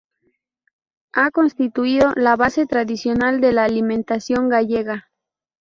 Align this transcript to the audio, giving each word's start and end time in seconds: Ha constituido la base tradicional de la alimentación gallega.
Ha 1.13 1.29
constituido 1.29 2.11
la 2.15 2.35
base 2.35 2.65
tradicional 2.65 3.39
de 3.39 3.51
la 3.53 3.65
alimentación 3.65 4.49
gallega. 4.49 5.11